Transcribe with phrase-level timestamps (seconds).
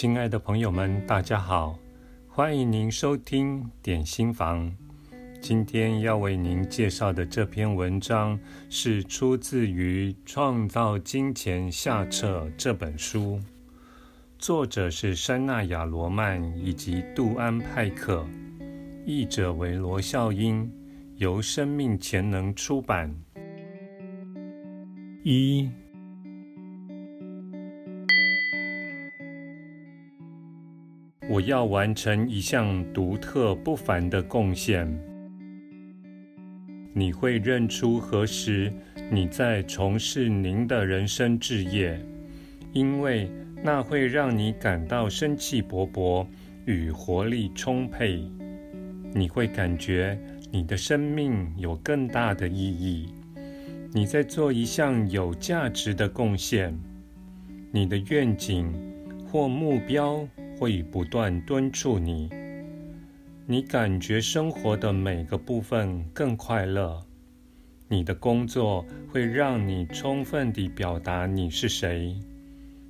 [0.00, 1.76] 亲爱的朋友们，大家好，
[2.28, 4.72] 欢迎您收听点心房。
[5.40, 8.38] 今天要为您介绍的这篇文章
[8.70, 13.40] 是出自于《创造金钱下册》这本书，
[14.38, 18.24] 作者是珊娜亚罗曼以及杜安派克，
[19.04, 20.70] 译者为罗孝英，
[21.16, 23.12] 由生命潜能出版。
[25.24, 25.68] 一。
[31.30, 34.88] 我要完成一项独特不凡的贡献。
[36.94, 38.72] 你会认出何时
[39.10, 42.00] 你在从事您的人生志业，
[42.72, 43.30] 因为
[43.62, 46.26] 那会让你感到生气勃勃
[46.64, 48.26] 与活力充沛。
[49.12, 50.18] 你会感觉
[50.50, 53.12] 你的生命有更大的意义。
[53.92, 56.74] 你在做一项有价值的贡献。
[57.70, 58.72] 你的愿景
[59.26, 60.26] 或目标。
[60.58, 62.28] 会不断敦促你，
[63.46, 67.00] 你感觉生活的每个部分更快乐。
[67.86, 72.16] 你的工作会让你充分地表达你是谁，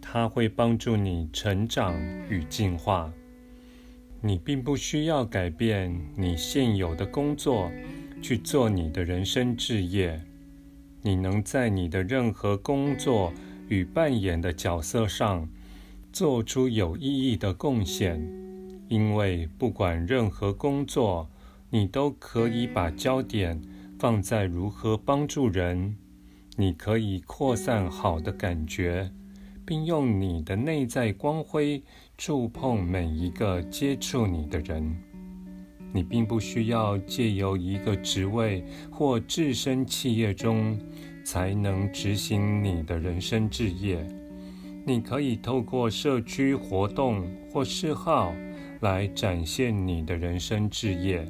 [0.00, 1.94] 它会帮助你成长
[2.28, 3.12] 与进化。
[4.20, 7.70] 你并不需要改变你现有的工作
[8.20, 10.20] 去做你的人生志业。
[11.00, 13.32] 你能在你的任何工作
[13.68, 15.48] 与扮演的角色上。
[16.12, 18.20] 做出有意义的贡献，
[18.88, 21.26] 因为不管任何工作，
[21.70, 23.58] 你都可以把焦点
[23.98, 25.96] 放在如何帮助人。
[26.56, 29.10] 你可以扩散好的感觉，
[29.64, 31.82] 并用你的内在光辉
[32.18, 34.94] 触碰每一个接触你的人。
[35.94, 40.78] 你并不需要借由一个职位或置身企业中，
[41.24, 44.06] 才能执行你的人生志业。
[44.84, 48.34] 你可以透过社区活动或嗜好
[48.80, 51.26] 来展现你的人生志业。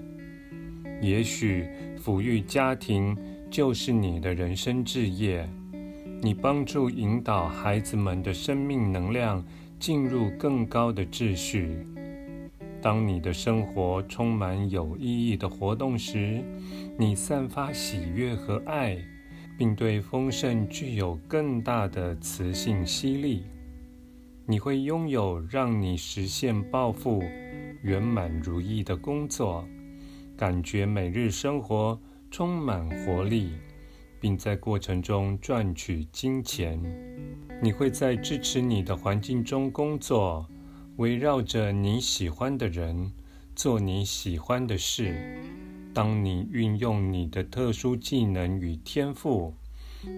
[1.00, 1.66] 也许
[2.02, 3.16] 抚育家庭
[3.50, 5.48] 就是你的人生志业。
[6.22, 9.44] 你帮助引导孩子们的生命能量
[9.78, 11.84] 进入更高的秩序。
[12.80, 16.42] 当你的生活充满有意义的活动时，
[16.96, 18.96] 你散发喜悦和爱。
[19.62, 23.44] 并对丰盛具有更大的磁性吸力。
[24.44, 27.22] 你会拥有让你实现抱负、
[27.80, 29.64] 圆满如意的工作，
[30.36, 31.96] 感觉每日生活
[32.28, 33.52] 充满活力，
[34.18, 36.82] 并在过程中赚取金钱。
[37.62, 40.44] 你会在支持你的环境中工作，
[40.96, 43.12] 围绕着你喜欢的人，
[43.54, 45.40] 做你喜欢的事。
[45.94, 49.54] 当你运用你的特殊技能与天赋，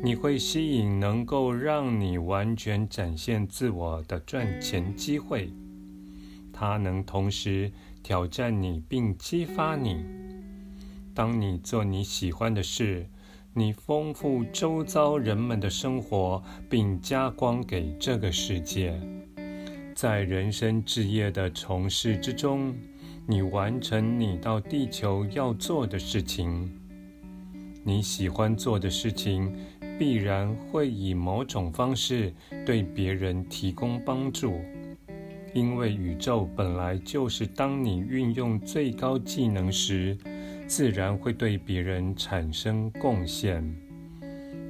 [0.03, 5.51] 你会吸引能够让你完全展现自我的赚钱机会。
[6.53, 10.05] 它能同时挑战你并激发你。
[11.13, 13.07] 当你做你喜欢的事，
[13.53, 19.01] 你丰富周遭人们的生活，并加光给这个世界。
[19.95, 22.75] 在人生置业的从事之中，
[23.27, 26.71] 你完成你到地球要做的事情。
[27.83, 29.51] 你喜欢做的事情，
[29.99, 32.31] 必然会以某种方式
[32.67, 34.61] 对别人提供帮助，
[35.55, 40.19] 因为宇宙本来就是当你运用最高技能时，
[40.67, 43.65] 自然会对别人产生贡献。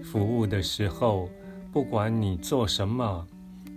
[0.04, 1.28] 服务的时候，
[1.72, 3.26] 不管你做什么，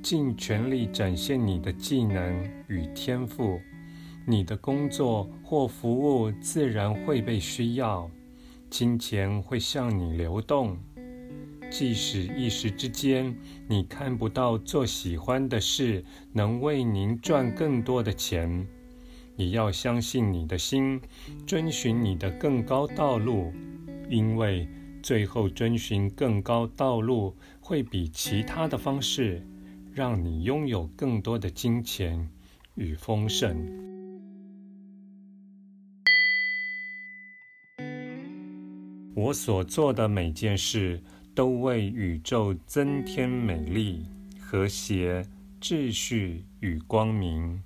[0.04, 3.60] 尽全力展现你的技能与天赋。
[4.30, 8.12] 你的工作或服务自然会被需要，
[8.70, 10.78] 金钱会向你流动。
[11.72, 13.34] 即使一时之间
[13.70, 18.68] 你看不到做喜欢的事能为您赚更多的钱，
[19.38, 21.00] 也要相信你的心，
[21.46, 23.54] 遵循你的更高道路，
[24.10, 24.68] 因为
[25.02, 29.42] 最后遵循更高道路会比其他的方式
[29.94, 32.30] 让你拥有更多的金钱
[32.76, 33.97] 与丰盛。
[39.18, 41.02] 我所做的每件事
[41.34, 44.06] 都为宇宙增添美丽、
[44.40, 45.26] 和谐、
[45.60, 47.60] 秩序与光明。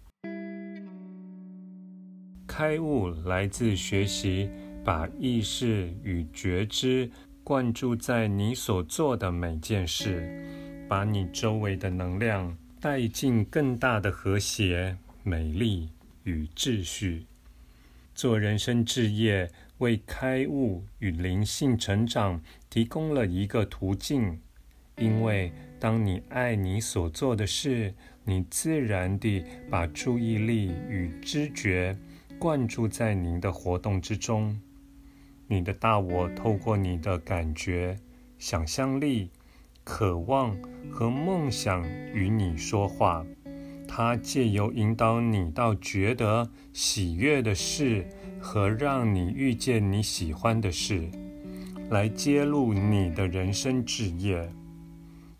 [2.48, 4.50] 开悟来自学习，
[4.82, 7.12] 把意识与觉知
[7.44, 10.48] 灌注在你所做的每件事，
[10.88, 15.90] 把你周围的能量带进更大的和谐、美丽
[16.24, 17.26] 与秩序。
[18.16, 19.50] 做人生志业，
[19.82, 22.40] 为开悟与灵性成长
[22.70, 24.40] 提供了一个途径。
[24.98, 31.98] 因为当你爱你所做的事，你自然地把注意力与知觉
[32.38, 34.62] 灌注在您的活动之中。
[35.48, 37.98] 你的大我透过你的感觉、
[38.38, 39.32] 想象力、
[39.84, 40.56] 渴望
[40.92, 43.26] 和梦想与你说话。
[43.88, 48.06] 它借由引导你到觉得喜悦的事
[48.42, 51.08] 和让你遇见你喜欢的事，
[51.92, 54.50] 来揭露你的人生志业。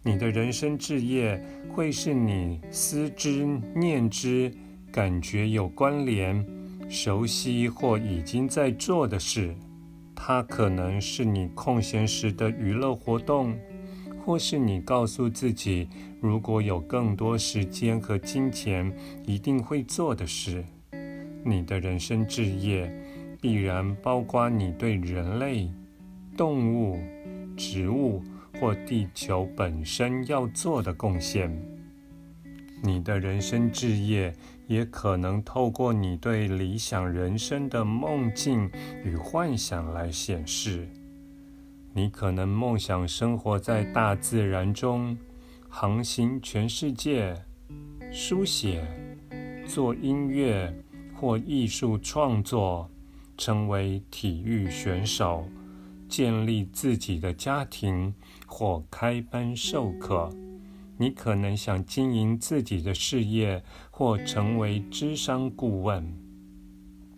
[0.04, 3.46] 你的人生志业会是你思之、
[3.76, 4.54] 念之、
[4.92, 6.46] 感觉有关联、
[6.88, 9.56] 熟悉或已经在做的事。
[10.16, 13.58] 它可能是你空闲时的娱乐活动。
[14.24, 15.90] 或是你告诉自己，
[16.22, 18.96] 如果有更多时间和金钱，
[19.26, 20.64] 一定会做的事。
[21.44, 22.92] 你的人生志业
[23.40, 25.72] 必然包括你对人类、
[26.38, 27.00] 动物、
[27.58, 28.22] 植物
[28.60, 31.52] 或地球本身要做的贡献。
[32.84, 34.34] 你的人生志业
[34.68, 38.70] 也可能透过你对理想人生的梦境
[39.04, 40.88] 与幻想来显示。
[41.94, 45.18] 你可能梦想生活在大自然中，
[45.68, 47.36] 航行全世界，
[48.12, 48.84] 书写、
[49.68, 50.74] 做音乐
[51.22, 52.90] 或艺术创作，
[53.38, 55.48] 成为体育选手，
[56.10, 58.12] 建立自己的家庭
[58.48, 60.32] 或开班授课。
[60.98, 66.12] 你可能想经营自己的事业或成为智商顾问。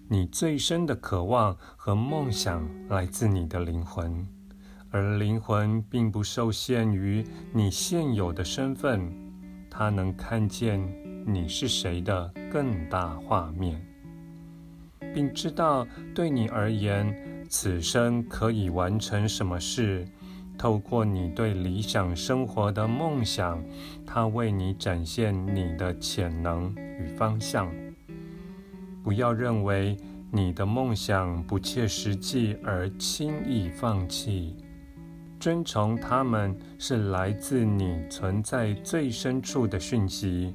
[0.09, 4.27] 你最深的渴望和梦想来自你的灵魂。
[4.91, 9.09] 而灵魂并不受限于你现有的身份，
[9.69, 10.77] 它能看见
[11.25, 13.81] 你是谁的更大画面，
[15.13, 17.15] 并知道对你而言，
[17.49, 20.05] 此生可以完成什么事。
[20.57, 23.63] 透过你对理想生活的梦想，
[24.05, 27.71] 它为你展现你的潜能与方向。
[29.03, 29.97] 不要认为
[30.31, 34.55] 你的梦想不切实际而轻易放弃。
[35.39, 40.53] 遵从他们是来自你存在最深处的讯息，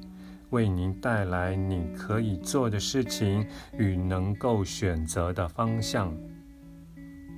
[0.49, 3.45] 为您带来你可以做的事情
[3.77, 6.15] 与能够选择的方向。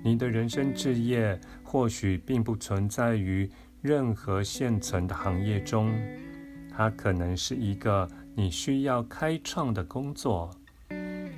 [0.03, 3.49] 你的人生志业或许并不存在于
[3.81, 5.93] 任何现存的行业中，
[6.71, 10.49] 它可能是一个你需要开创的工作。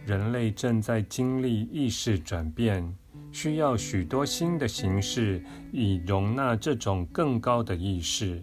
[0.06, 2.96] 人类正在经历意识转变。
[3.32, 8.40] 需要许多新的形式以容纳这种更高的意识。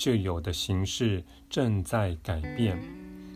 [0.00, 2.80] 就有的形式正在改变，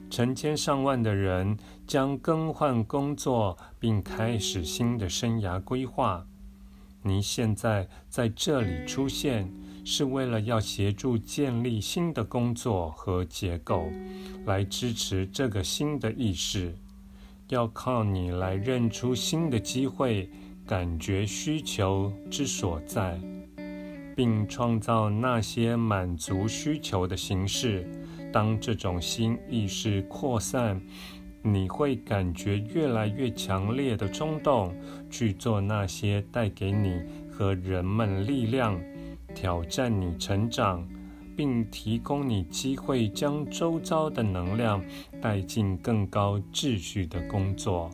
[0.09, 6.27] 成千上万的人将更换工作并开始新的生涯规划。
[7.03, 9.53] 你现在在这里出现，
[9.85, 13.91] 是为了要协助建立新的工作和结构，
[14.47, 16.75] 来支持这个新的意识。
[17.49, 20.31] 要靠你来认出新的机会。
[20.67, 23.21] 感觉需求之所在，
[24.17, 27.87] 并创造那些满足需求的形式。
[28.33, 30.81] 当这种新意识扩散，
[31.43, 34.75] 你会感觉越来越强烈的冲动，
[35.11, 37.01] 去做那些带给你
[37.31, 38.81] 和人们力量、
[39.35, 40.89] 挑战你成长，
[41.37, 44.85] 并提供你机会将周遭的能量
[45.21, 47.91] 带进更高秩序的工作。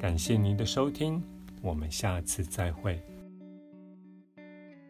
[0.00, 1.22] 感谢您的收听，
[1.62, 3.00] 我们下次再会。